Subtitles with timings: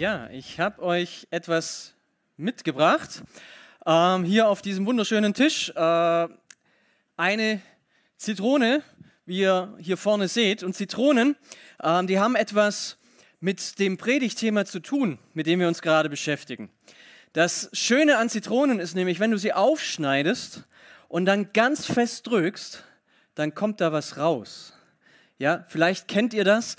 [0.00, 1.92] Ja, ich habe euch etwas
[2.38, 3.22] mitgebracht.
[3.84, 6.28] Ähm, hier auf diesem wunderschönen Tisch äh,
[7.18, 7.60] eine
[8.16, 8.82] Zitrone,
[9.26, 10.62] wie ihr hier vorne seht.
[10.62, 11.36] Und Zitronen,
[11.82, 12.96] ähm, die haben etwas
[13.40, 16.70] mit dem Predigtthema zu tun, mit dem wir uns gerade beschäftigen.
[17.34, 20.64] Das Schöne an Zitronen ist nämlich, wenn du sie aufschneidest
[21.08, 22.84] und dann ganz fest drückst,
[23.34, 24.72] dann kommt da was raus.
[25.40, 26.76] Ja, vielleicht kennt ihr das.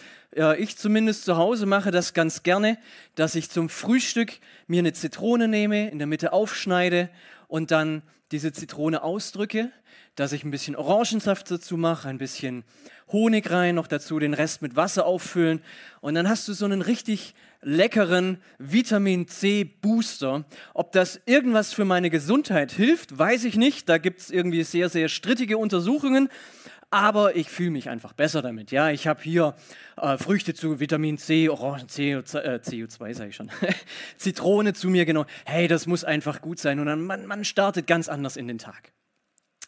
[0.59, 2.77] Ich zumindest zu Hause mache das ganz gerne,
[3.15, 4.33] dass ich zum Frühstück
[4.67, 7.09] mir eine Zitrone nehme, in der Mitte aufschneide
[7.47, 9.71] und dann diese Zitrone ausdrücke,
[10.15, 12.63] dass ich ein bisschen Orangensaft dazu mache, ein bisschen
[13.11, 15.63] Honig rein, noch dazu den Rest mit Wasser auffüllen
[15.99, 20.45] und dann hast du so einen richtig leckeren Vitamin C Booster.
[20.75, 23.89] Ob das irgendwas für meine Gesundheit hilft, weiß ich nicht.
[23.89, 26.29] Da gibt es irgendwie sehr, sehr strittige Untersuchungen
[26.91, 28.71] aber ich fühle mich einfach besser damit.
[28.71, 29.55] Ja, ich habe hier
[29.97, 33.49] äh, Früchte zu Vitamin C, Orangen, CO, äh, CO2 sage ich schon,
[34.17, 35.29] Zitrone zu mir genommen.
[35.45, 38.57] Hey, das muss einfach gut sein und dann man, man startet ganz anders in den
[38.57, 38.91] Tag.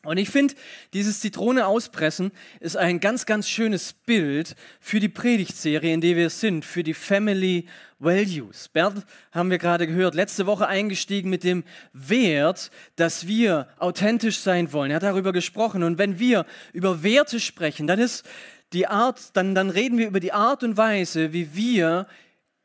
[0.06, 0.54] Und ich finde,
[0.92, 6.30] dieses Zitrone auspressen ist ein ganz, ganz schönes Bild für die Predigtserie, in der wir
[6.30, 7.68] sind, für die Family
[8.00, 8.68] Values.
[8.68, 14.74] Bert haben wir gerade gehört, letzte Woche eingestiegen mit dem Wert, dass wir authentisch sein
[14.74, 14.92] wollen.
[14.92, 15.84] Er hat darüber gesprochen.
[15.84, 18.26] Und wenn wir über Werte sprechen, dann ist
[18.74, 22.08] die Art, dann, dann reden wir über die Art und Weise, wie wir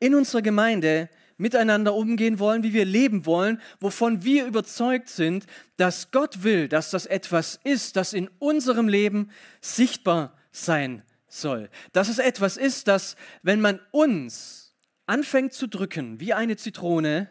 [0.01, 1.07] in unserer Gemeinde
[1.39, 5.45] miteinander umgehen wollen, wie wir leben wollen, wovon wir überzeugt sind,
[5.77, 9.31] dass Gott will, dass das etwas ist, das in unserem Leben
[9.61, 11.69] sichtbar sein soll.
[11.93, 14.75] Dass es etwas ist, das, wenn man uns
[15.05, 17.29] anfängt zu drücken wie eine Zitrone,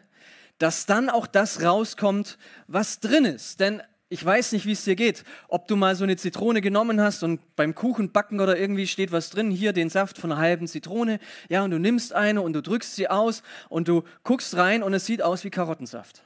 [0.57, 3.59] dass dann auch das rauskommt, was drin ist.
[3.59, 6.99] Denn ich weiß nicht, wie es dir geht, ob du mal so eine Zitrone genommen
[6.99, 10.41] hast und beim Kuchen backen oder irgendwie steht was drin, hier den Saft von einer
[10.41, 14.57] halben Zitrone, ja, und du nimmst eine und du drückst sie aus und du guckst
[14.57, 16.23] rein und es sieht aus wie Karottensaft.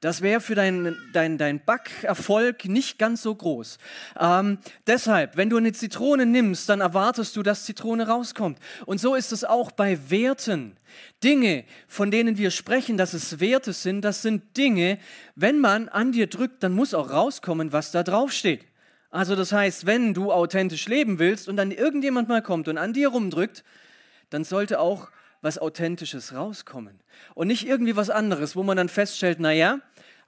[0.00, 3.78] Das wäre für deinen dein, dein Backerfolg nicht ganz so groß.
[4.20, 8.58] Ähm, deshalb, wenn du eine Zitrone nimmst, dann erwartest du, dass Zitrone rauskommt.
[8.86, 10.76] Und so ist es auch bei Werten.
[11.24, 14.98] Dinge, von denen wir sprechen, dass es Werte sind, das sind Dinge,
[15.34, 18.64] wenn man an dir drückt, dann muss auch rauskommen, was da drauf steht.
[19.10, 22.92] Also das heißt, wenn du authentisch leben willst und dann irgendjemand mal kommt und an
[22.92, 23.64] dir rumdrückt,
[24.30, 25.08] dann sollte auch
[25.40, 27.00] was Authentisches rauskommen.
[27.34, 29.80] Und nicht irgendwie was anderes, wo man dann feststellt, naja,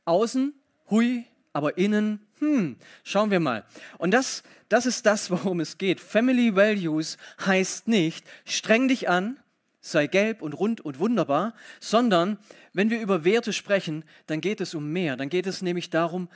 [0.05, 0.55] außen,
[0.91, 3.65] hui, aber innen, hm, schauen wir mal.
[3.99, 6.01] Und das, das ist das, worum es geht.
[6.01, 9.39] Family Values heißt nicht, streng dich an,
[9.81, 12.39] sei gelb und rund und wunderbar, sondern
[12.73, 15.17] wenn wir über Werte sprechen, dann geht es um mehr.
[15.17, 16.29] Dann geht es nämlich darum,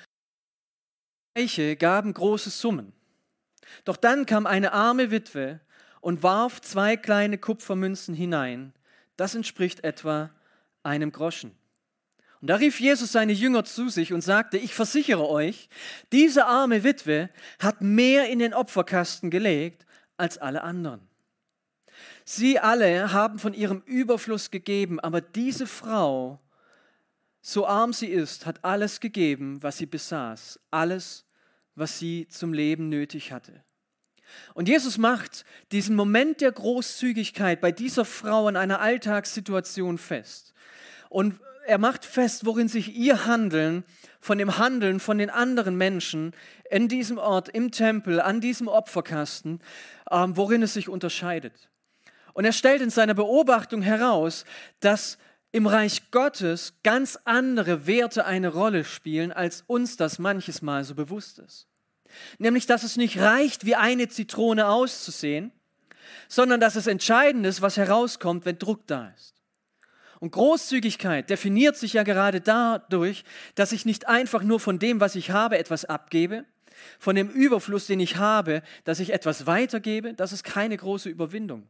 [1.36, 2.92] Reiche gaben große Summen.
[3.84, 5.60] Doch dann kam eine arme Witwe
[6.04, 8.74] und warf zwei kleine Kupfermünzen hinein.
[9.16, 10.30] Das entspricht etwa
[10.82, 11.56] einem Groschen.
[12.42, 15.70] Und da rief Jesus seine Jünger zu sich und sagte, ich versichere euch,
[16.12, 19.86] diese arme Witwe hat mehr in den Opferkasten gelegt
[20.18, 21.08] als alle anderen.
[22.26, 26.38] Sie alle haben von ihrem Überfluss gegeben, aber diese Frau,
[27.40, 31.24] so arm sie ist, hat alles gegeben, was sie besaß, alles,
[31.74, 33.64] was sie zum Leben nötig hatte.
[34.54, 40.54] Und Jesus macht diesen Moment der Großzügigkeit bei dieser Frau in einer Alltagssituation fest.
[41.08, 43.84] Und er macht fest, worin sich ihr Handeln
[44.20, 46.32] von dem Handeln von den anderen Menschen
[46.70, 49.60] in diesem Ort, im Tempel, an diesem Opferkasten,
[50.10, 51.70] ähm, worin es sich unterscheidet.
[52.32, 54.44] Und er stellt in seiner Beobachtung heraus,
[54.80, 55.18] dass
[55.52, 60.94] im Reich Gottes ganz andere Werte eine Rolle spielen, als uns das manches Mal so
[60.94, 61.68] bewusst ist.
[62.38, 65.52] Nämlich, dass es nicht reicht, wie eine Zitrone auszusehen,
[66.28, 69.34] sondern dass es entscheidend ist, was herauskommt, wenn Druck da ist.
[70.20, 73.24] Und Großzügigkeit definiert sich ja gerade dadurch,
[73.56, 76.44] dass ich nicht einfach nur von dem, was ich habe, etwas abgebe,
[76.98, 81.68] von dem Überfluss, den ich habe, dass ich etwas weitergebe, das ist keine große Überwindung,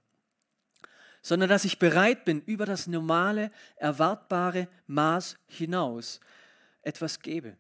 [1.23, 6.21] sondern dass ich bereit bin, über das normale, erwartbare Maß hinaus
[6.83, 7.57] etwas gebe.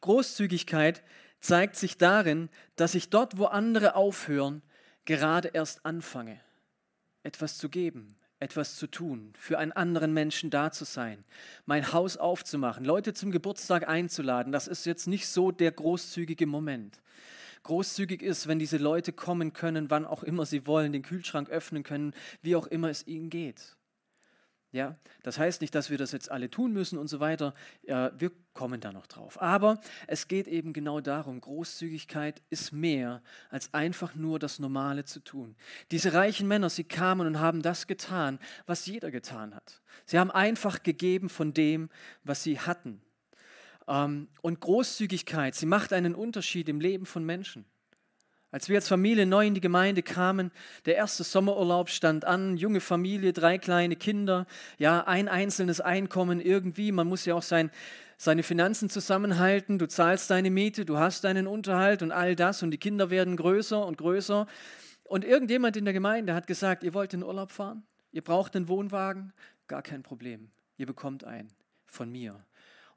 [0.00, 1.02] Großzügigkeit
[1.40, 4.62] zeigt sich darin, dass ich dort, wo andere aufhören,
[5.04, 6.40] gerade erst anfange.
[7.24, 11.24] etwas zu geben, etwas zu tun, für einen anderen Menschen da zu sein,
[11.66, 17.02] mein Haus aufzumachen, Leute zum Geburtstag einzuladen, das ist jetzt nicht so der großzügige Moment.
[17.64, 21.82] Großzügig ist, wenn diese Leute kommen können, wann auch immer sie wollen, den Kühlschrank öffnen
[21.82, 23.76] können, wie auch immer es ihnen geht.
[24.70, 27.54] Ja, das heißt nicht, dass wir das jetzt alle tun müssen und so weiter.
[27.84, 29.40] Ja, wir kommen da noch drauf.
[29.40, 35.20] Aber es geht eben genau darum, Großzügigkeit ist mehr als einfach nur das Normale zu
[35.20, 35.56] tun.
[35.90, 39.80] Diese reichen Männer, sie kamen und haben das getan, was jeder getan hat.
[40.04, 41.88] Sie haben einfach gegeben von dem,
[42.24, 43.00] was sie hatten.
[43.86, 47.64] Ähm, und Großzügigkeit, sie macht einen Unterschied im Leben von Menschen.
[48.50, 50.50] Als wir als Familie neu in die Gemeinde kamen,
[50.86, 54.46] der erste Sommerurlaub stand an, junge Familie, drei kleine Kinder,
[54.78, 56.90] ja, ein einzelnes Einkommen irgendwie.
[56.90, 57.70] Man muss ja auch sein,
[58.16, 59.78] seine Finanzen zusammenhalten.
[59.78, 63.36] Du zahlst deine Miete, du hast deinen Unterhalt und all das und die Kinder werden
[63.36, 64.46] größer und größer.
[65.04, 67.82] Und irgendjemand in der Gemeinde hat gesagt, ihr wollt in Urlaub fahren?
[68.12, 69.34] Ihr braucht einen Wohnwagen?
[69.66, 70.50] Gar kein Problem.
[70.78, 71.48] Ihr bekommt einen
[71.86, 72.42] von mir.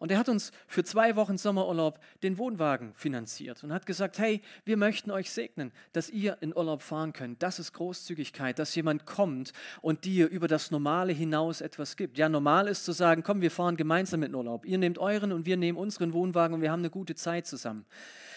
[0.02, 4.42] Und er hat uns für zwei Wochen Sommerurlaub den Wohnwagen finanziert und hat gesagt, hey,
[4.66, 7.44] wir möchten euch segnen, dass ihr in Urlaub fahren könnt.
[7.44, 12.18] Das ist Großzügigkeit, dass jemand kommt und dir über das Normale hinaus etwas gibt.
[12.18, 14.66] Ja, normal ist zu sagen, komm, wir fahren gemeinsam in Urlaub.
[14.66, 17.86] Ihr nehmt euren und wir nehmen unseren Wohnwagen und wir haben eine gute Zeit zusammen.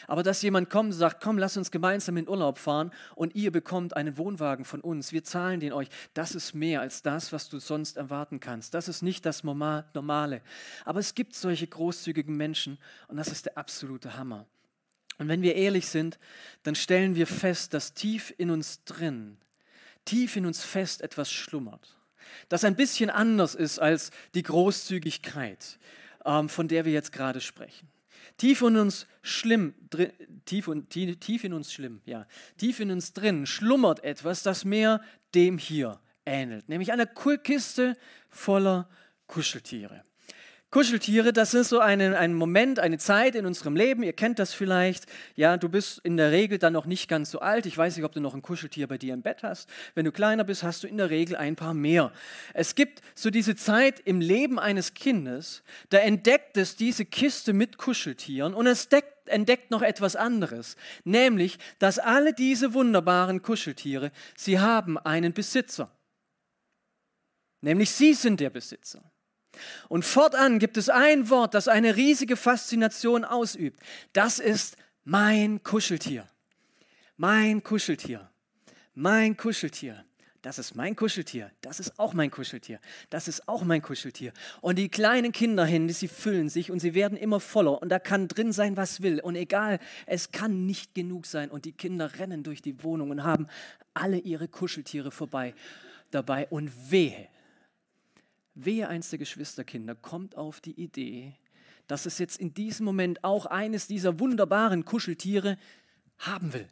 [0.06, 3.50] Aber dass jemand kommt und sagt, komm, lass uns gemeinsam in Urlaub fahren und ihr
[3.50, 7.48] bekommt einen Wohnwagen von uns, wir zahlen den euch, das ist mehr als das, was
[7.48, 8.74] du sonst erwarten kannst.
[8.74, 10.42] Das ist nicht das Normale.
[10.84, 12.78] Aber es gibt solche großzügigen Menschen
[13.08, 14.46] und das ist der absolute Hammer.
[15.18, 16.18] Und wenn wir ehrlich sind,
[16.64, 19.36] dann stellen wir fest, dass tief in uns drin,
[20.04, 21.98] tief in uns fest etwas schlummert,
[22.48, 25.78] das ein bisschen anders ist als die Großzügigkeit,
[26.24, 27.88] ähm, von der wir jetzt gerade sprechen.
[28.36, 29.74] Tief in uns schlimm,
[30.44, 32.26] tief, und, tief in uns schlimm, ja,
[32.56, 35.00] tief in uns drin schlummert etwas, das mehr
[35.34, 37.96] dem hier ähnelt, nämlich einer Kiste
[38.30, 38.88] voller
[39.26, 40.04] Kuscheltiere.
[40.74, 44.02] Kuscheltiere, das ist so ein, ein Moment, eine Zeit in unserem Leben.
[44.02, 45.06] Ihr kennt das vielleicht.
[45.36, 47.64] Ja, du bist in der Regel dann noch nicht ganz so alt.
[47.66, 49.68] Ich weiß nicht, ob du noch ein Kuscheltier bei dir im Bett hast.
[49.94, 52.10] Wenn du kleiner bist, hast du in der Regel ein paar mehr.
[52.54, 57.78] Es gibt so diese Zeit im Leben eines Kindes, da entdeckt es diese Kiste mit
[57.78, 60.74] Kuscheltieren und es deckt entdeckt noch etwas anderes,
[61.04, 65.96] nämlich, dass alle diese wunderbaren Kuscheltiere, sie haben einen Besitzer.
[67.60, 69.13] Nämlich sie sind der Besitzer.
[69.88, 73.80] Und fortan gibt es ein Wort, das eine riesige Faszination ausübt.
[74.12, 76.26] Das ist mein Kuscheltier.
[77.16, 78.30] Mein Kuscheltier.
[78.94, 80.04] Mein Kuscheltier.
[80.44, 81.50] Das ist mein Kuscheltier.
[81.62, 82.78] Das ist auch mein Kuscheltier.
[83.08, 84.34] Das ist auch mein Kuscheltier.
[84.60, 87.80] Und die kleinen Kinderhände, sie füllen sich und sie werden immer voller.
[87.80, 89.20] Und da kann drin sein, was will.
[89.20, 91.50] Und egal, es kann nicht genug sein.
[91.50, 93.46] Und die Kinder rennen durch die Wohnung und haben
[93.94, 95.54] alle ihre Kuscheltiere vorbei
[96.10, 96.46] dabei.
[96.48, 97.28] Und wehe,
[98.54, 101.34] Wehe eins der Geschwisterkinder kommt auf die Idee,
[101.86, 105.58] dass es jetzt in diesem Moment auch eines dieser wunderbaren Kuscheltiere
[106.18, 106.68] haben will.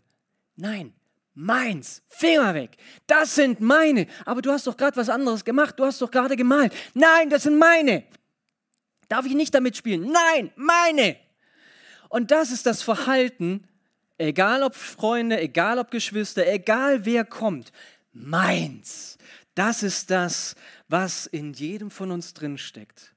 [0.56, 0.92] Nein,
[1.34, 2.76] meins, Finger weg,
[3.06, 4.06] das sind meine.
[4.24, 6.72] Aber du hast doch gerade was anderes gemacht, du hast doch gerade gemalt.
[6.94, 8.04] Nein, das sind meine.
[9.08, 10.10] Darf ich nicht damit spielen?
[10.10, 11.16] Nein, meine.
[12.08, 13.66] Und das ist das Verhalten,
[14.18, 17.72] egal ob Freunde, egal ob Geschwister, egal wer kommt,
[18.12, 19.18] meins.
[19.54, 20.54] Das ist das,
[20.92, 23.12] was in jedem von uns drin steckt.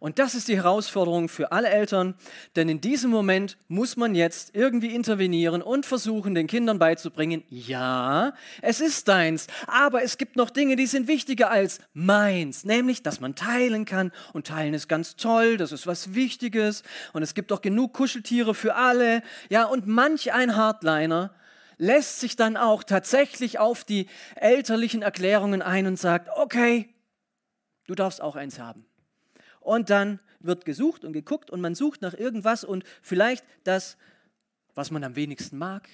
[0.00, 2.14] Und das ist die Herausforderung für alle Eltern,
[2.54, 8.32] denn in diesem Moment muss man jetzt irgendwie intervenieren und versuchen, den Kindern beizubringen, ja,
[8.62, 13.18] es ist deins, aber es gibt noch Dinge, die sind wichtiger als meins, nämlich, dass
[13.18, 14.12] man teilen kann.
[14.32, 16.84] Und teilen ist ganz toll, das ist was Wichtiges.
[17.12, 21.32] Und es gibt doch genug Kuscheltiere für alle, ja, und manch ein Hardliner
[21.78, 26.88] lässt sich dann auch tatsächlich auf die elterlichen Erklärungen ein und sagt, okay,
[27.88, 28.86] du darfst auch eins haben.
[29.60, 33.96] Und dann wird gesucht und geguckt und man sucht nach irgendwas und vielleicht das,
[34.74, 35.88] was man am wenigsten mag,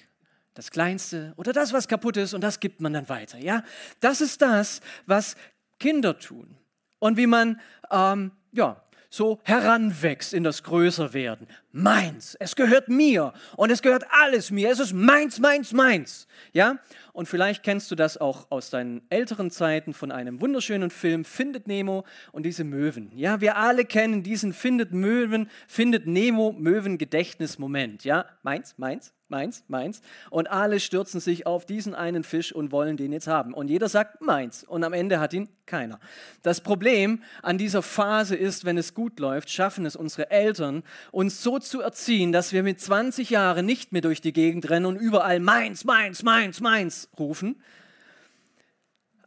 [0.53, 3.39] das Kleinste oder das, was kaputt ist und das gibt man dann weiter.
[3.39, 3.63] Ja,
[3.99, 5.35] das ist das, was
[5.79, 6.57] Kinder tun
[6.99, 7.59] und wie man
[7.89, 11.47] ähm, ja so heranwächst in das Größerwerden.
[11.77, 14.71] Meins, es gehört mir und es gehört alles mir.
[14.71, 16.25] Es ist meins, meins, meins.
[16.53, 16.77] Ja?
[17.11, 21.67] Und vielleicht kennst du das auch aus deinen älteren Zeiten von einem wunderschönen Film Findet
[21.67, 23.11] Nemo und diese Möwen.
[23.13, 28.05] Ja, wir alle kennen diesen Findet Möwen, Findet Nemo Möwen Gedächtnismoment.
[28.05, 30.01] Ja, meins, meins, meins, meins.
[30.29, 33.53] Und alle stürzen sich auf diesen einen Fisch und wollen den jetzt haben.
[33.53, 34.63] Und jeder sagt meins.
[34.63, 35.99] Und am Ende hat ihn keiner.
[36.43, 41.41] Das Problem an dieser Phase ist, wenn es gut läuft, schaffen es unsere Eltern, uns
[41.41, 44.97] so zu erziehen, dass wir mit 20 Jahren nicht mehr durch die Gegend rennen und
[44.97, 47.61] überall meins, meins, meins, meins rufen.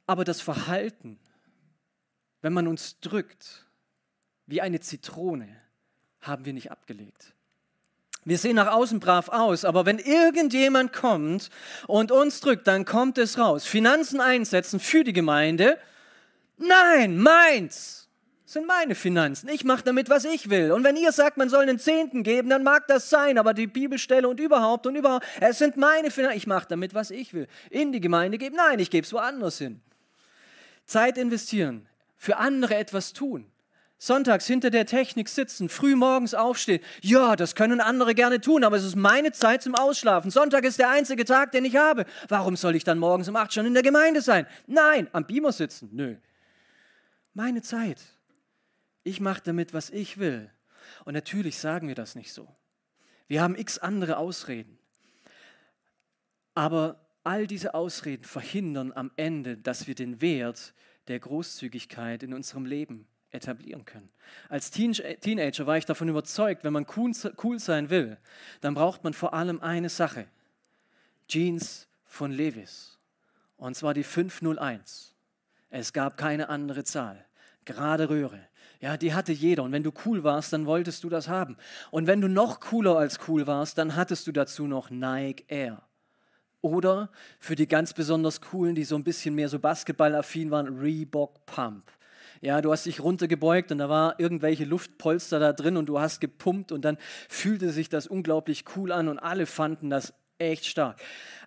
[0.06, 1.18] Aber das Verhalten,
[2.40, 3.66] wenn man uns drückt,
[4.46, 5.48] wie eine Zitrone,
[6.20, 7.34] haben wir nicht abgelegt.
[8.24, 11.50] Wir sehen nach außen brav aus, aber wenn irgendjemand kommt
[11.86, 13.66] und uns drückt, dann kommt es raus.
[13.66, 15.78] Finanzen einsetzen für die Gemeinde.
[16.56, 18.07] Nein, meins
[18.48, 19.50] sind meine Finanzen.
[19.50, 20.72] Ich mache damit, was ich will.
[20.72, 23.66] Und wenn ihr sagt, man soll einen Zehnten geben, dann mag das sein, aber die
[23.66, 26.38] Bibelstelle und überhaupt und überhaupt, es sind meine Finanzen.
[26.38, 27.46] Ich mache damit, was ich will.
[27.68, 28.56] In die Gemeinde geben?
[28.56, 29.82] Nein, ich gebe es woanders hin.
[30.86, 31.86] Zeit investieren,
[32.16, 33.46] für andere etwas tun.
[33.98, 36.80] Sonntags hinter der Technik sitzen, früh morgens aufstehen.
[37.02, 40.30] Ja, das können andere gerne tun, aber es ist meine Zeit zum Ausschlafen.
[40.30, 42.06] Sonntag ist der einzige Tag, den ich habe.
[42.28, 44.46] Warum soll ich dann morgens um acht schon in der Gemeinde sein?
[44.66, 45.90] Nein, am Beamer sitzen.
[45.92, 46.16] Nö.
[47.34, 47.98] Meine Zeit.
[49.08, 50.50] Ich mache damit, was ich will.
[51.06, 52.54] Und natürlich sagen wir das nicht so.
[53.26, 54.78] Wir haben x andere Ausreden.
[56.54, 60.74] Aber all diese Ausreden verhindern am Ende, dass wir den Wert
[61.08, 64.10] der Großzügigkeit in unserem Leben etablieren können.
[64.50, 68.18] Als Teenager war ich davon überzeugt, wenn man cool sein will,
[68.60, 70.26] dann braucht man vor allem eine Sache.
[71.28, 72.98] Jeans von Levis.
[73.56, 75.14] Und zwar die 501.
[75.70, 77.24] Es gab keine andere Zahl.
[77.64, 78.40] Gerade Röhre.
[78.80, 79.64] Ja, die hatte jeder.
[79.64, 81.56] Und wenn du cool warst, dann wolltest du das haben.
[81.90, 85.82] Und wenn du noch cooler als cool warst, dann hattest du dazu noch Nike Air.
[86.60, 91.44] Oder für die ganz besonders coolen, die so ein bisschen mehr so basketballaffin waren, Reebok
[91.46, 91.90] Pump.
[92.40, 96.20] Ja, du hast dich runtergebeugt und da war irgendwelche Luftpolster da drin und du hast
[96.20, 96.96] gepumpt und dann
[97.28, 101.00] fühlte sich das unglaublich cool an und alle fanden das echt stark.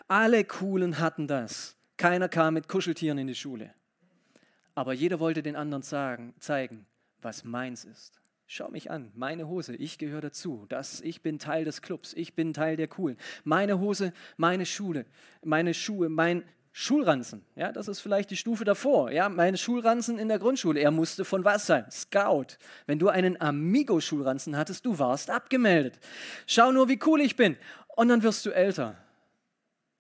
[0.10, 1.78] Alle Coolen hatten das.
[1.96, 3.74] Keiner kam mit Kuscheltieren in die Schule.
[4.76, 6.86] Aber jeder wollte den anderen sagen, zeigen,
[7.24, 8.22] was meins ist.
[8.54, 10.66] Schau mich an, meine Hose, ich gehöre dazu.
[10.68, 13.18] Das, ich bin Teil des Clubs, ich bin Teil der Coolen.
[13.46, 15.06] Meine Hose, meine Schule,
[15.42, 19.12] meine Schuhe, mein Schulranzen, ja, das ist vielleicht die Stufe davor.
[19.12, 21.90] Ja, meine Schulranzen in der Grundschule, er musste von was sein?
[21.92, 22.58] Scout.
[22.88, 26.00] Wenn du einen Amigo-Schulranzen hattest, du warst abgemeldet.
[26.46, 27.58] Schau nur, wie cool ich bin.
[27.96, 28.98] Und dann wirst du älter.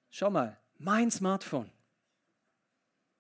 [0.10, 1.70] Schau mal, mein Smartphone.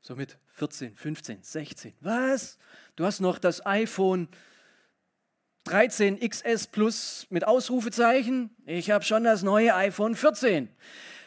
[0.02, 1.94] So mit 14, 15, 16.
[2.02, 2.58] Was?
[2.96, 4.28] Du hast noch das iPhone
[5.66, 8.50] 13 XS Plus mit Ausrufezeichen?
[8.66, 10.70] Ich habe schon das neue iPhone 14.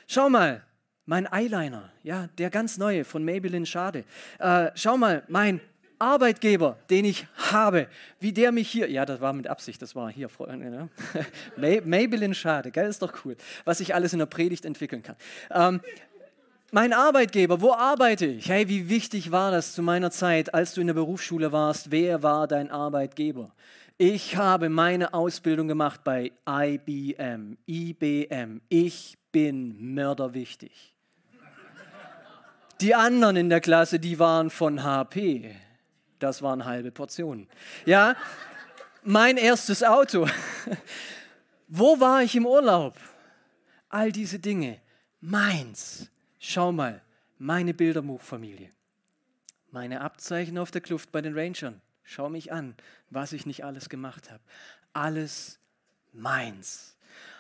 [0.07, 0.63] Schau mal,
[1.07, 4.05] mein Eyeliner, ja, der ganz neue von Maybelline Schade.
[4.39, 5.61] Äh, schau mal, mein
[5.99, 7.89] Arbeitgeber, den ich habe,
[8.21, 10.89] wie der mich hier, ja, das war mit Absicht, das war hier, Freunde, ne?
[11.85, 15.17] Maybelline Schade, geil, ist doch cool, was ich alles in der Predigt entwickeln kann.
[15.51, 15.81] Ähm,
[16.75, 18.49] mein Arbeitgeber, wo arbeite ich?
[18.49, 21.93] Hey, wie wichtig war das zu meiner Zeit, als du in der Berufsschule warst?
[21.93, 23.55] Wer war dein Arbeitgeber?
[23.97, 28.61] Ich habe meine Ausbildung gemacht bei IBM, IBM.
[28.69, 30.93] Ich bin mörderwichtig.
[32.81, 35.55] Die anderen in der Klasse, die waren von HP.
[36.19, 37.47] Das waren halbe Portionen.
[37.87, 38.17] Ja,
[39.05, 40.27] mein erstes Auto.
[41.69, 42.97] Wo war ich im Urlaub?
[43.91, 44.81] All diese Dinge.
[45.21, 46.11] Meins.
[46.47, 47.01] Schau mal,
[47.39, 48.69] meine Bilderbuchfamilie.
[49.71, 51.81] Meine Abzeichen auf der Kluft bei den Rangern.
[52.03, 52.75] Schau mich an,
[53.09, 54.43] was ich nicht alles gemacht habe.
[54.93, 55.59] Alles
[56.13, 56.99] meins.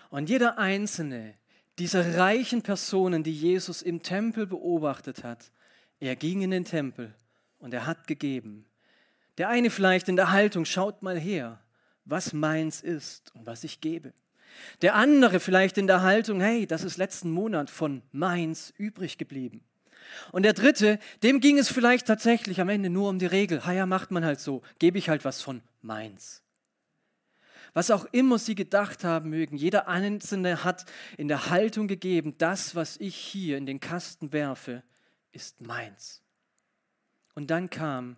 [0.08, 1.34] Und jeder einzelne
[1.78, 5.52] dieser reichen Personen, die Jesus im Tempel beobachtet hat.
[6.00, 7.14] Er ging in den Tempel
[7.58, 8.64] und er hat gegeben.
[9.37, 11.61] Der eine vielleicht in der Haltung, schaut mal her,
[12.06, 14.14] was meins ist und was ich gebe.
[14.82, 19.62] Der andere vielleicht in der Haltung, hey, das ist letzten Monat von meins übrig geblieben.
[20.32, 23.62] Und der dritte, dem ging es vielleicht tatsächlich am Ende nur um die Regel.
[23.66, 26.42] Ja, macht man halt so, gebe ich halt was von meins.
[27.73, 30.84] Was auch immer sie gedacht haben mögen, jeder Einzelne hat
[31.16, 34.84] in der Haltung gegeben, das, was ich hier in den Kasten werfe,
[35.32, 36.23] ist meins.
[37.34, 38.16] Und dann kam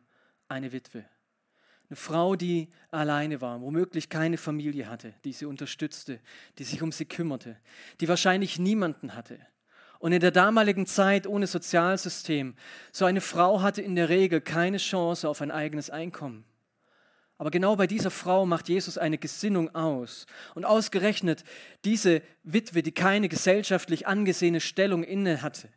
[0.49, 1.07] eine Witwe.
[1.89, 6.19] Eine Frau, die alleine war, womöglich keine Familie hatte, die sie unterstützte,
[6.59, 7.57] die sich um sie kümmerte,
[8.01, 9.39] die wahrscheinlich niemanden hatte.
[9.99, 12.55] Und in der damaligen Zeit ohne Sozialsystem,
[12.93, 16.45] so eine Frau hatte in der Regel keine Chance auf ein eigenes Einkommen.
[17.39, 20.27] Aber genau bei dieser Frau macht Jesus eine Gesinnung aus.
[20.55, 21.45] Und ausgerechnet
[21.85, 25.69] diese Witwe, die keine gesellschaftlich angesehene Stellung inne hatte,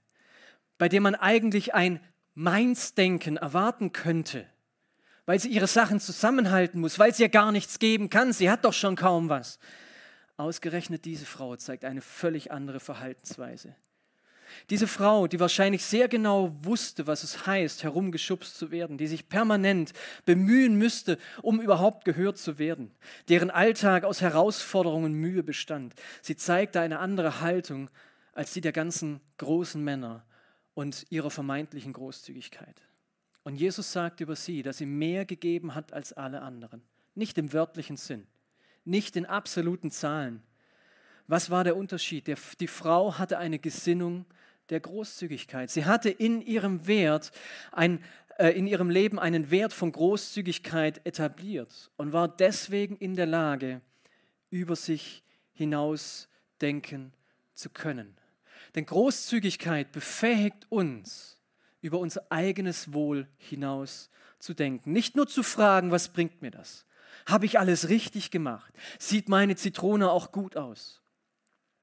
[0.77, 1.99] bei der man eigentlich ein
[2.33, 4.47] Mainz-Denken erwarten könnte,
[5.29, 8.65] weil sie ihre Sachen zusammenhalten muss, weil sie ja gar nichts geben kann, sie hat
[8.65, 9.59] doch schon kaum was.
[10.37, 13.75] Ausgerechnet diese Frau zeigt eine völlig andere Verhaltensweise.
[14.71, 19.29] Diese Frau, die wahrscheinlich sehr genau wusste, was es heißt, herumgeschubst zu werden, die sich
[19.29, 19.93] permanent
[20.25, 22.89] bemühen müsste, um überhaupt gehört zu werden,
[23.27, 25.93] deren Alltag aus Herausforderungen Mühe bestand.
[26.23, 27.91] Sie zeigte eine andere Haltung
[28.33, 30.25] als die der ganzen großen Männer
[30.73, 32.88] und ihrer vermeintlichen Großzügigkeit.
[33.43, 36.81] Und Jesus sagt über sie, dass sie mehr gegeben hat als alle anderen.
[37.15, 38.27] Nicht im wörtlichen Sinn,
[38.85, 40.43] nicht in absoluten Zahlen.
[41.27, 42.27] Was war der Unterschied?
[42.27, 44.25] Der, die Frau hatte eine Gesinnung
[44.69, 45.69] der Großzügigkeit.
[45.69, 47.31] Sie hatte in ihrem Wert
[47.71, 48.03] ein,
[48.37, 53.81] äh, in ihrem Leben einen Wert von Großzügigkeit etabliert und war deswegen in der Lage,
[54.49, 56.27] über sich hinaus
[56.61, 57.13] denken
[57.53, 58.15] zu können.
[58.75, 61.38] Denn Großzügigkeit befähigt uns,
[61.81, 64.09] über unser eigenes Wohl hinaus
[64.39, 64.91] zu denken.
[64.91, 66.85] Nicht nur zu fragen, was bringt mir das?
[67.25, 68.73] Habe ich alles richtig gemacht?
[68.97, 71.01] Sieht meine Zitrone auch gut aus?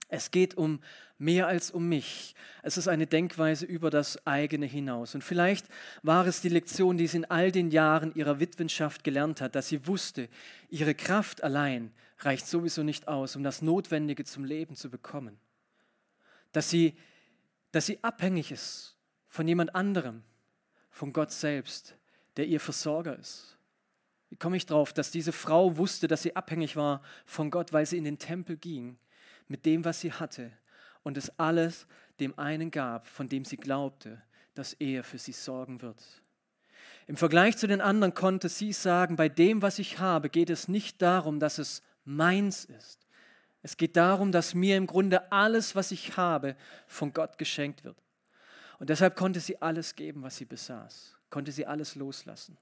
[0.09, 0.81] Es geht um
[1.19, 2.35] mehr als um mich.
[2.63, 5.15] Es ist eine Denkweise über das eigene hinaus.
[5.15, 5.67] Und vielleicht
[6.03, 9.69] war es die Lektion, die sie in all den Jahren ihrer Witwenschaft gelernt hat, dass
[9.69, 10.29] sie wusste,
[10.69, 15.39] ihre Kraft allein reicht sowieso nicht aus, um das Notwendige zum Leben zu bekommen.
[16.53, 16.97] Dass sie,
[17.73, 18.96] dass sie abhängig ist
[19.37, 20.23] von jemand anderem,
[20.91, 21.95] von Gott selbst,
[22.39, 23.59] der ihr Versorger ist.
[24.31, 27.85] Wie komme ich drauf, dass diese Frau wusste, dass sie abhängig war von Gott, weil
[27.85, 28.97] sie in den Tempel ging
[29.47, 30.51] mit dem, was sie hatte
[31.03, 31.87] und es alles
[32.19, 34.23] dem einen gab, von dem sie glaubte,
[34.55, 36.03] dass er für sie sorgen wird.
[37.07, 40.67] Im Vergleich zu den anderen konnte sie sagen, bei dem, was ich habe, geht es
[40.67, 43.07] nicht darum, dass es meins ist.
[43.63, 47.99] Es geht darum, dass mir im Grunde alles, was ich habe, von Gott geschenkt wird.
[48.79, 52.59] Und deshalb konnte sie alles geben, was sie besaß, konnte sie alles loslassen.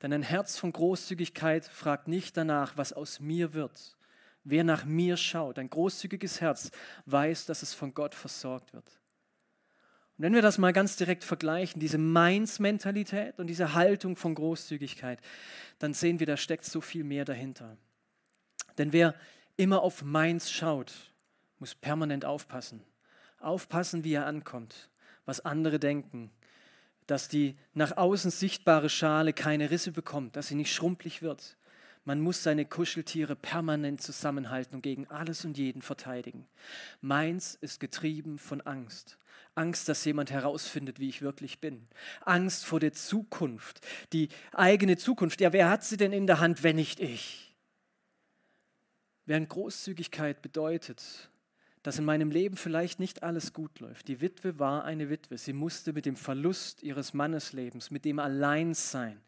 [0.00, 3.96] Denn ein Herz von Großzügigkeit fragt nicht danach, was aus mir wird,
[4.44, 6.70] Wer nach mir schaut, ein großzügiges Herz,
[7.06, 8.86] weiß, dass es von Gott versorgt wird.
[10.16, 15.20] Und wenn wir das mal ganz direkt vergleichen, diese Meins-Mentalität und diese Haltung von Großzügigkeit,
[15.78, 17.76] dann sehen wir, da steckt so viel mehr dahinter.
[18.78, 19.14] Denn wer
[19.56, 20.92] immer auf Meins schaut,
[21.58, 22.82] muss permanent aufpassen.
[23.38, 24.90] Aufpassen, wie er ankommt,
[25.24, 26.30] was andere denken,
[27.06, 31.56] dass die nach außen sichtbare Schale keine Risse bekommt, dass sie nicht schrumpelig wird,
[32.04, 36.48] man muss seine Kuscheltiere permanent zusammenhalten und gegen alles und jeden verteidigen.
[37.00, 39.18] Meins ist getrieben von Angst.
[39.54, 41.86] Angst, dass jemand herausfindet, wie ich wirklich bin.
[42.22, 45.40] Angst vor der Zukunft, die eigene Zukunft.
[45.40, 47.54] Ja, wer hat sie denn in der Hand, wenn nicht ich?
[49.24, 51.30] Während Großzügigkeit bedeutet,
[51.82, 54.08] dass in meinem Leben vielleicht nicht alles gut läuft.
[54.08, 55.36] Die Witwe war eine Witwe.
[55.36, 59.20] Sie musste mit dem Verlust ihres Manneslebens, mit dem Alleinsein,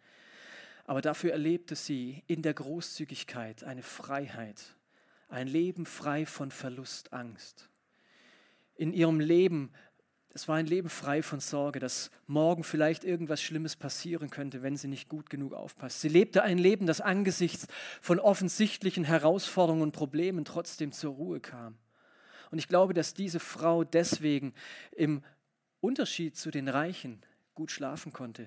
[0.86, 4.62] aber dafür erlebte sie in der Großzügigkeit eine Freiheit,
[5.28, 7.70] ein Leben frei von Verlust, Angst.
[8.76, 9.72] In ihrem Leben,
[10.30, 14.76] es war ein Leben frei von Sorge, dass morgen vielleicht irgendwas Schlimmes passieren könnte, wenn
[14.76, 16.00] sie nicht gut genug aufpasst.
[16.00, 17.66] Sie lebte ein Leben, das angesichts
[18.02, 21.78] von offensichtlichen Herausforderungen und Problemen trotzdem zur Ruhe kam.
[22.54, 24.54] Und ich glaube, dass diese Frau deswegen
[24.92, 25.24] im
[25.80, 27.20] Unterschied zu den Reichen
[27.56, 28.46] gut schlafen konnte,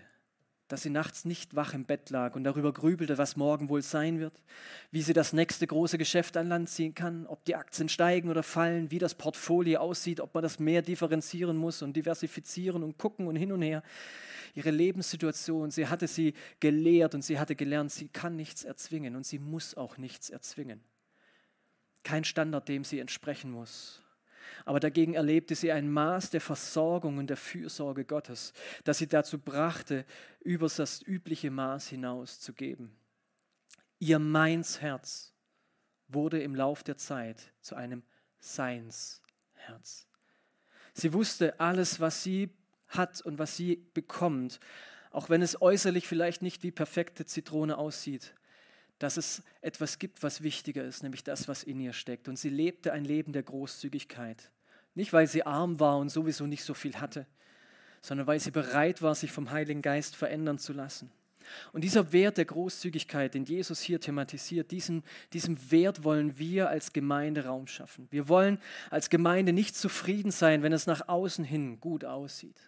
[0.70, 4.22] dass sie nachts nicht wach im Bett lag und darüber grübelte, was morgen wohl sein
[4.22, 4.42] wird,
[4.92, 8.44] wie sie das nächste große Geschäft an Land ziehen kann, ob die Aktien steigen oder
[8.44, 13.28] fallen, wie das Portfolio aussieht, ob man das mehr differenzieren muss und diversifizieren und gucken
[13.28, 13.84] und hin und her.
[14.56, 19.26] Ihre Lebenssituation, sie hatte sie gelehrt und sie hatte gelernt, sie kann nichts erzwingen und
[19.26, 20.82] sie muss auch nichts erzwingen.
[22.08, 24.02] Kein Standard, dem sie entsprechen muss
[24.68, 28.52] aber dagegen erlebte sie ein Maß der Versorgung und der Fürsorge Gottes,
[28.84, 30.06] das sie dazu brachte,
[30.42, 32.94] über das übliche Maß hinaus zu geben.
[34.00, 35.34] Ihr Meinsherz
[36.10, 38.04] wurde im Lauf der Zeit zu einem
[38.40, 40.06] Seinsherz.
[40.94, 42.50] Sie wusste, alles, was sie
[42.90, 44.60] hat und was sie bekommt,
[45.12, 48.34] auch wenn es äußerlich vielleicht nicht wie perfekte Zitrone aussieht,
[49.00, 52.28] dass es etwas gibt, was wichtiger ist, nämlich das, was in ihr steckt.
[52.28, 54.52] Und sie lebte ein Leben der Großzügigkeit.
[54.96, 57.28] Nicht, weil sie arm war und sowieso nicht so viel hatte,
[58.02, 61.12] sondern weil sie bereit war, sich vom Heiligen Geist verändern zu lassen.
[61.72, 66.92] Und dieser Wert der Großzügigkeit, den Jesus hier thematisiert, diesen, diesem Wert wollen wir als
[66.92, 68.08] Gemeinde Raum schaffen.
[68.12, 72.60] Wir wollen als Gemeinde nicht zufrieden sein, wenn es nach außen hin gut aussieht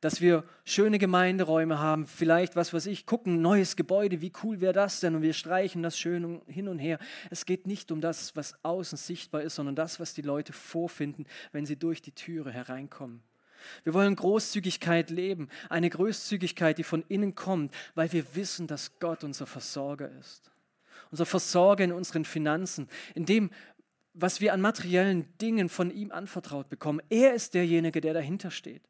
[0.00, 4.72] dass wir schöne Gemeinderäume haben, vielleicht, was weiß ich, gucken, neues Gebäude, wie cool wäre
[4.72, 5.14] das denn?
[5.14, 6.98] Und wir streichen das schön hin und her.
[7.30, 11.26] Es geht nicht um das, was außen sichtbar ist, sondern das, was die Leute vorfinden,
[11.52, 13.22] wenn sie durch die Türe hereinkommen.
[13.84, 19.24] Wir wollen Großzügigkeit leben, eine Großzügigkeit, die von innen kommt, weil wir wissen, dass Gott
[19.24, 20.50] unser Versorger ist.
[21.10, 23.50] Unser Versorger in unseren Finanzen, in dem,
[24.14, 27.00] was wir an materiellen Dingen von ihm anvertraut bekommen.
[27.08, 28.82] Er ist derjenige, der dahinter steht.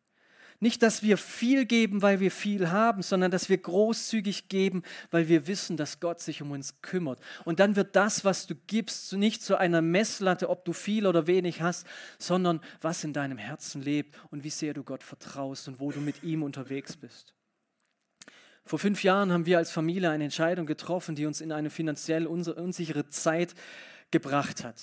[0.61, 5.29] Nicht, dass wir viel geben, weil wir viel haben, sondern dass wir großzügig geben, weil
[5.29, 7.21] wir wissen, dass Gott sich um uns kümmert.
[7.45, 11.29] Und dann wird das, was du gibst, nicht zu einer Messlatte, ob du viel oder
[11.29, 11.87] wenig hast,
[12.19, 16.01] sondern was in deinem Herzen lebt und wie sehr du Gott vertraust und wo du
[16.01, 17.35] mit ihm unterwegs bist.
[18.65, 22.27] Vor fünf Jahren haben wir als Familie eine Entscheidung getroffen, die uns in eine finanziell
[22.27, 23.55] unsichere Zeit
[24.11, 24.77] gebracht hat.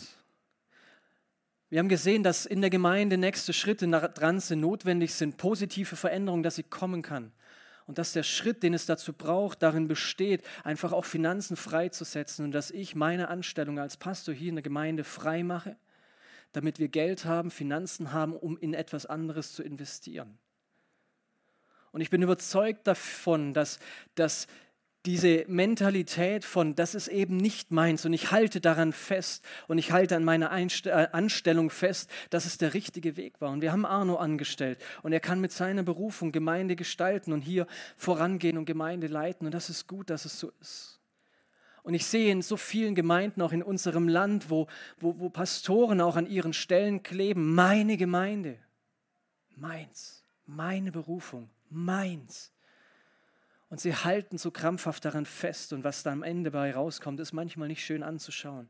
[1.75, 6.41] Wir haben gesehen, dass in der Gemeinde nächste Schritte dran sind, notwendig sind, positive Veränderungen,
[6.41, 7.33] dass sie kommen kann.
[7.85, 12.53] Und dass der Schritt, den es dazu braucht, darin besteht, einfach auch Finanzen freizusetzen und
[12.53, 15.75] dass ich meine Anstellung als Pastor hier in der Gemeinde frei mache,
[16.53, 20.37] damit wir Geld haben, Finanzen haben, um in etwas anderes zu investieren.
[21.91, 23.79] Und ich bin überzeugt davon, dass,
[24.15, 24.47] dass
[25.05, 29.91] diese Mentalität von, das ist eben nicht meins und ich halte daran fest und ich
[29.91, 33.51] halte an meiner Einst äh, Anstellung fest, dass es der richtige Weg war.
[33.51, 37.67] Und wir haben Arno angestellt und er kann mit seiner Berufung Gemeinde gestalten und hier
[37.97, 39.45] vorangehen und Gemeinde leiten.
[39.45, 40.99] Und das ist gut, dass es so ist.
[41.83, 46.01] Und ich sehe in so vielen Gemeinden, auch in unserem Land, wo, wo, wo Pastoren
[46.01, 48.57] auch an ihren Stellen kleben, meine Gemeinde,
[49.55, 52.54] meins, meine Berufung, meins.
[53.75, 57.33] Und sie halten so krampfhaft daran fest und was da am Ende bei rauskommt, ist
[57.33, 58.69] manchmal nicht schön anzuschauen.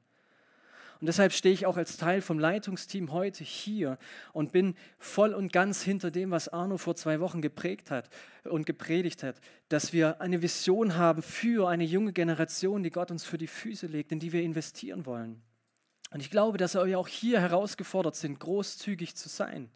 [0.99, 3.99] Und deshalb stehe ich auch als Teil vom Leitungsteam heute hier
[4.33, 8.09] und bin voll und ganz hinter dem, was Arno vor zwei Wochen geprägt hat
[8.45, 9.35] und gepredigt hat,
[9.69, 13.85] dass wir eine Vision haben für eine junge Generation, die Gott uns für die Füße
[13.85, 15.39] legt, in die wir investieren wollen.
[16.09, 19.69] Und ich glaube, dass wir auch hier herausgefordert sind, großzügig zu sein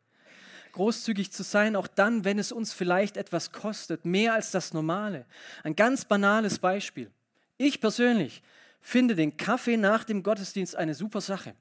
[0.74, 5.26] großzügig zu sein, auch dann, wenn es uns vielleicht etwas kostet, mehr als das Normale.
[5.64, 7.12] Ein ganz banales Beispiel.
[7.58, 8.42] Ich persönlich
[8.82, 11.54] finde den Kaffee nach dem Gottesdienst eine super Sache.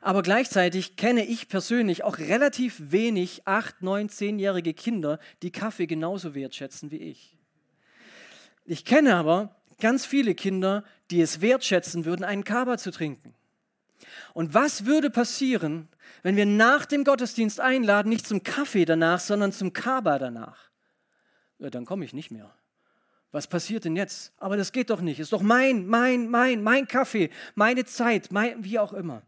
[0.00, 6.34] Aber gleichzeitig kenne ich persönlich auch relativ wenig 8, 9, 10-jährige Kinder, die Kaffee genauso
[6.34, 7.36] wertschätzen wie ich.
[8.64, 13.34] Ich kenne aber ganz viele Kinder, die es wertschätzen würden, einen Kaba zu trinken.
[14.32, 15.88] Und was würde passieren,
[16.22, 20.70] wenn wir nach dem Gottesdienst einladen, nicht zum Kaffee danach, sondern zum Kaba danach?
[21.58, 22.54] Ja, dann komme ich nicht mehr.
[23.30, 24.32] Was passiert denn jetzt?
[24.36, 25.18] Aber das geht doch nicht.
[25.18, 29.22] Ist doch mein, mein, mein, mein Kaffee, meine Zeit, mein, wie auch immer.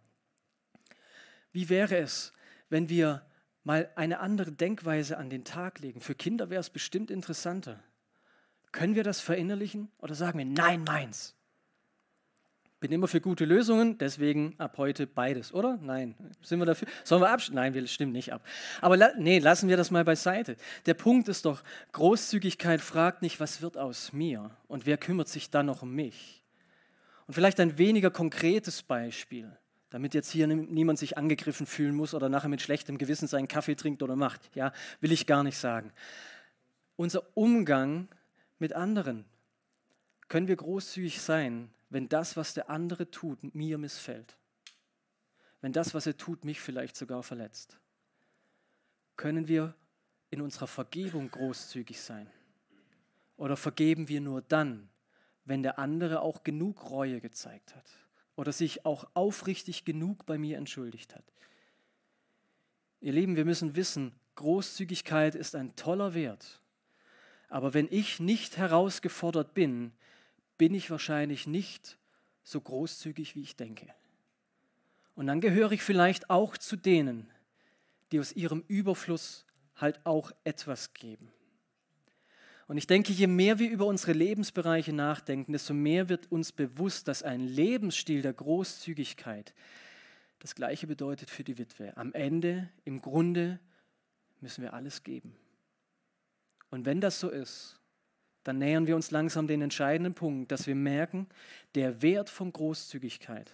[1.52, 2.32] Wie wäre es,
[2.68, 3.26] wenn wir
[3.64, 6.00] mal eine andere Denkweise an den Tag legen?
[6.00, 7.82] Für Kinder wäre es bestimmt interessanter.
[8.72, 11.35] Können wir das verinnerlichen oder sagen wir, nein, meins?
[12.88, 15.76] Bin immer für gute Lösungen, deswegen ab heute beides, oder?
[15.82, 16.14] Nein.
[16.40, 16.86] Sind wir dafür?
[17.02, 17.56] Sollen wir abstimmen?
[17.56, 18.46] Nein, wir stimmen nicht ab.
[18.80, 20.56] Aber la nee, lassen wir das mal beiseite.
[20.86, 25.50] Der Punkt ist doch, Großzügigkeit fragt nicht, was wird aus mir und wer kümmert sich
[25.50, 26.44] dann noch um mich?
[27.26, 29.50] Und vielleicht ein weniger konkretes Beispiel,
[29.90, 33.74] damit jetzt hier niemand sich angegriffen fühlen muss oder nachher mit schlechtem Gewissen seinen Kaffee
[33.74, 34.48] trinkt oder macht.
[34.54, 35.90] Ja, will ich gar nicht sagen.
[36.94, 38.06] Unser Umgang
[38.60, 39.24] mit anderen.
[40.28, 44.36] Können wir großzügig sein, wenn das, was der andere tut, mir missfällt.
[45.60, 47.78] Wenn das, was er tut, mich vielleicht sogar verletzt.
[49.16, 49.74] Können wir
[50.30, 52.30] in unserer Vergebung großzügig sein?
[53.36, 54.88] Oder vergeben wir nur dann,
[55.44, 57.88] wenn der andere auch genug Reue gezeigt hat
[58.34, 61.24] oder sich auch aufrichtig genug bei mir entschuldigt hat?
[63.00, 66.60] Ihr Lieben, wir müssen wissen, Großzügigkeit ist ein toller Wert.
[67.48, 69.92] Aber wenn ich nicht herausgefordert bin,
[70.58, 71.98] bin ich wahrscheinlich nicht
[72.42, 73.86] so großzügig, wie ich denke.
[75.14, 77.30] Und dann gehöre ich vielleicht auch zu denen,
[78.12, 79.44] die aus ihrem Überfluss
[79.76, 81.32] halt auch etwas geben.
[82.68, 87.06] Und ich denke, je mehr wir über unsere Lebensbereiche nachdenken, desto mehr wird uns bewusst,
[87.06, 89.54] dass ein Lebensstil der Großzügigkeit
[90.40, 91.96] das Gleiche bedeutet für die Witwe.
[91.96, 93.60] Am Ende, im Grunde,
[94.40, 95.36] müssen wir alles geben.
[96.70, 97.80] Und wenn das so ist,
[98.46, 101.26] dann nähern wir uns langsam den entscheidenden Punkt, dass wir merken,
[101.74, 103.52] der Wert von Großzügigkeit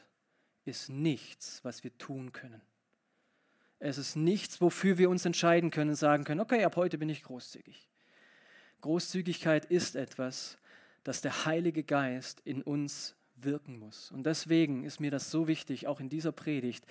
[0.65, 2.61] ist nichts, was wir tun können.
[3.79, 7.23] Es ist nichts, wofür wir uns entscheiden können sagen können, okay, ab heute bin ich
[7.23, 7.89] großzügig.
[8.83, 10.59] Großzügigkeit ist etwas,
[11.05, 14.11] das der Heilige Geist in uns wirken muss.
[14.11, 16.85] Und deswegen ist mir das so wichtig, auch in dieser Predigt,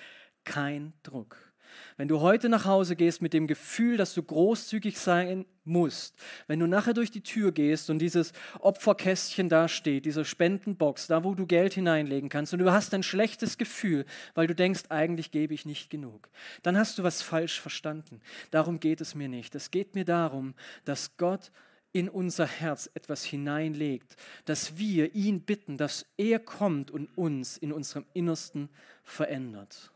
[0.44, 1.51] kein Druck.
[1.98, 6.16] Wenn du heute nach Hause gehst mit dem Gefühl, dass du großzügig sein musst,
[6.48, 11.24] wenn du nachher durch die Tür gehst und dieses Opferkästchen da steht, diese Spendenbox, da
[11.24, 15.32] wo du Geld hineinlegen kannst und du hast ein schlechtes Gefühl, weil du denkst, eigentlich
[15.32, 16.30] gebe ich nicht genug,
[16.64, 18.22] dann hast du was falsch verstanden.
[18.50, 19.54] Darum geht es mir nicht.
[19.56, 20.56] Es geht mir darum,
[20.86, 21.52] dass Gott
[21.94, 27.74] in unser Herz etwas hineinlegt, dass wir ihn bitten, dass er kommt und uns in
[27.74, 28.70] unserem Innersten
[29.04, 29.92] verändert.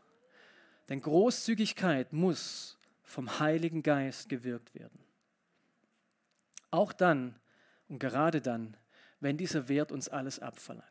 [0.88, 4.98] Denn Großzügigkeit muss vom Heiligen Geist gewirkt werden.
[6.70, 7.36] Auch dann
[7.88, 8.76] und gerade dann,
[9.20, 10.86] wenn dieser Wert uns alles abverlangt.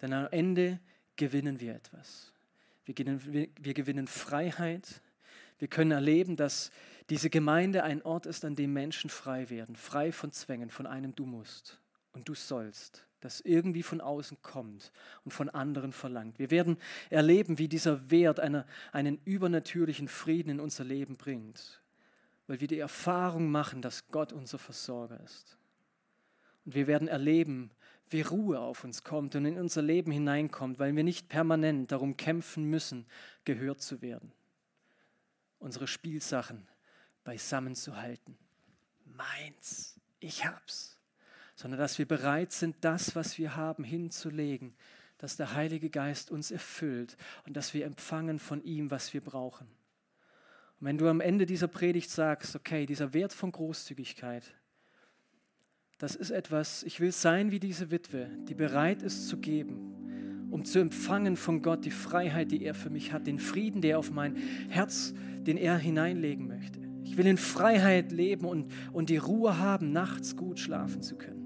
[0.00, 0.80] Denn am Ende
[1.16, 2.32] gewinnen wir etwas.
[2.84, 5.02] Wir gewinnen, wir, wir gewinnen Freiheit.
[5.58, 6.70] Wir können erleben, dass
[7.10, 11.14] diese Gemeinde ein Ort ist, an dem Menschen frei werden, frei von Zwängen, von einem
[11.14, 11.80] Du musst
[12.12, 14.92] und du sollst, das irgendwie von außen kommt
[15.24, 16.38] und von anderen verlangt.
[16.38, 16.78] Wir werden
[17.10, 21.82] erleben, wie dieser Wert eine, einen übernatürlichen Frieden in unser Leben bringt,
[22.46, 25.58] weil wir die Erfahrung machen, dass Gott unser Versorger ist.
[26.64, 27.70] Und wir werden erleben,
[28.10, 32.16] wie Ruhe auf uns kommt und in unser Leben hineinkommt, weil wir nicht permanent darum
[32.16, 33.06] kämpfen müssen,
[33.44, 34.32] gehört zu werden.
[35.58, 36.68] Unsere Spielsachen
[37.24, 38.38] beisammen zu halten.
[39.04, 40.87] Meins, ich hab's.
[41.58, 44.74] Sondern dass wir bereit sind, das, was wir haben, hinzulegen,
[45.18, 47.16] dass der Heilige Geist uns erfüllt
[47.48, 49.66] und dass wir empfangen von ihm, was wir brauchen.
[50.78, 54.44] Und wenn du am Ende dieser Predigt sagst, okay, dieser Wert von Großzügigkeit,
[55.98, 60.64] das ist etwas, ich will sein wie diese Witwe, die bereit ist zu geben, um
[60.64, 64.12] zu empfangen von Gott die Freiheit, die er für mich hat, den Frieden, der auf
[64.12, 64.36] mein
[64.68, 66.78] Herz, den er hineinlegen möchte.
[67.02, 71.37] Ich will in Freiheit leben und, und die Ruhe haben, nachts gut schlafen zu können.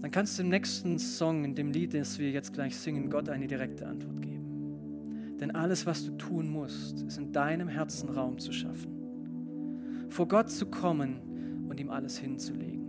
[0.00, 3.28] Dann kannst du im nächsten Song, in dem Lied, das wir jetzt gleich singen, Gott
[3.28, 5.36] eine direkte Antwort geben.
[5.40, 10.06] Denn alles, was du tun musst, ist in deinem Herzen Raum zu schaffen.
[10.08, 12.86] Vor Gott zu kommen und ihm alles hinzulegen.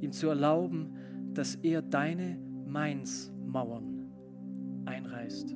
[0.00, 0.94] Ihm zu erlauben,
[1.32, 4.10] dass er deine Mainz-Mauern
[4.86, 5.54] einreißt.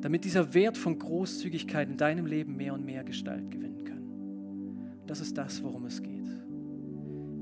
[0.00, 5.06] Damit dieser Wert von Großzügigkeit in deinem Leben mehr und mehr Gestalt gewinnen kann.
[5.06, 6.28] Das ist das, worum es geht.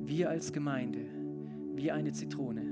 [0.04, 1.00] Wir als Gemeinde,
[1.76, 2.62] wie eine Zitrone,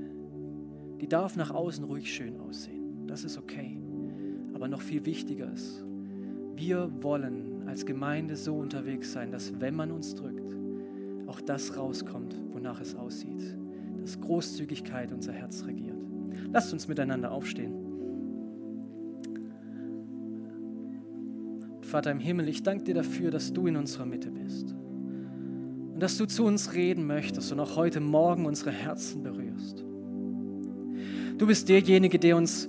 [1.00, 3.06] die darf nach außen ruhig schön aussehen.
[3.06, 3.78] Das ist okay.
[4.54, 5.84] Aber noch viel wichtiger ist,
[6.56, 10.56] wir wollen als Gemeinde so unterwegs sein, dass wenn man uns drückt,
[11.26, 13.56] auch das rauskommt, wonach es aussieht.
[14.00, 15.96] Dass Großzügigkeit unser Herz regiert.
[16.52, 17.74] Lasst uns miteinander aufstehen.
[21.80, 24.74] Vater im Himmel, ich danke dir dafür, dass du in unserer Mitte bist.
[26.04, 29.82] Dass du zu uns reden möchtest und auch heute Morgen unsere Herzen berührst.
[31.38, 32.68] Du bist derjenige, der uns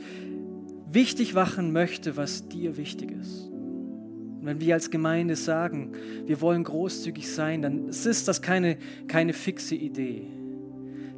[0.89, 3.49] wichtig machen möchte, was dir wichtig ist.
[3.49, 5.91] Und wenn wir als Gemeinde sagen,
[6.25, 8.77] wir wollen großzügig sein, dann ist das keine,
[9.09, 10.27] keine fixe Idee.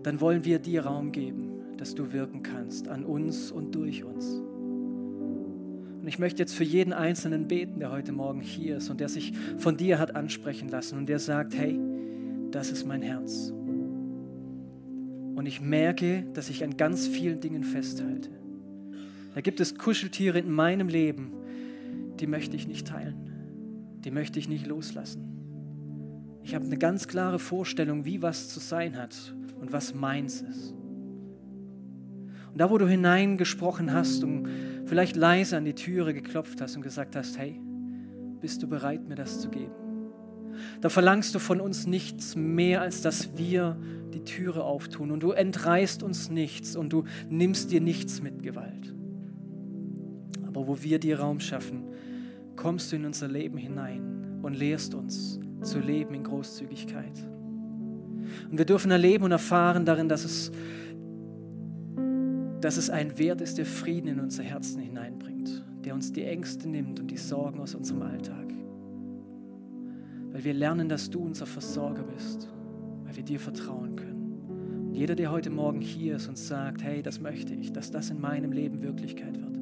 [0.01, 4.25] Dann wollen wir dir Raum geben, dass du wirken kannst an uns und durch uns.
[6.01, 9.09] Und ich möchte jetzt für jeden Einzelnen beten, der heute Morgen hier ist und der
[9.09, 11.79] sich von dir hat ansprechen lassen und der sagt, hey,
[12.51, 13.51] das ist mein Herz.
[15.35, 18.29] Und ich merke, dass ich an ganz vielen Dingen festhalte.
[19.35, 21.31] Da gibt es Kuscheltiere in meinem Leben,
[22.19, 23.99] die möchte ich nicht teilen.
[24.03, 25.37] Die möchte ich nicht loslassen.
[26.43, 30.73] Ich habe eine ganz klare Vorstellung, wie was zu sein hat und was meins ist.
[32.51, 34.47] Und da, wo du hineingesprochen hast und
[34.85, 37.61] vielleicht leise an die Türe geklopft hast und gesagt hast, hey,
[38.39, 39.86] bist du bereit, mir das zu geben?
[40.81, 43.77] Da verlangst du von uns nichts mehr, als dass wir
[44.13, 48.93] die Türe auftun und du entreißt uns nichts und du nimmst dir nichts mit Gewalt.
[50.45, 51.83] Aber wo wir dir Raum schaffen,
[52.55, 57.27] kommst du in unser Leben hinein und lehrst uns zu leben in Großzügigkeit.
[58.49, 60.51] Und wir dürfen erleben und erfahren darin, dass es,
[62.61, 66.67] dass es ein Wert ist, der Frieden in unser Herzen hineinbringt, der uns die Ängste
[66.67, 68.56] nimmt und die Sorgen aus unserem Alltag.
[70.31, 72.49] Weil wir lernen, dass du unser Versorger bist,
[73.03, 74.87] weil wir dir vertrauen können.
[74.87, 78.09] Und jeder, der heute Morgen hier ist und sagt, hey, das möchte ich, dass das
[78.09, 79.59] in meinem Leben Wirklichkeit wird,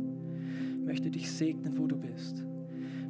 [0.84, 2.46] möchte dich segnen, wo du bist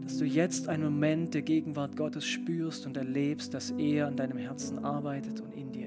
[0.06, 4.38] dass du jetzt einen Moment der Gegenwart Gottes spürst und erlebst, dass er an deinem
[4.38, 5.85] Herzen arbeitet und in dir.